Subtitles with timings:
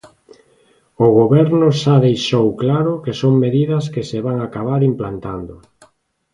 [1.05, 5.55] O Goberno xa deixou claro que son medidas que se van acabar implantando.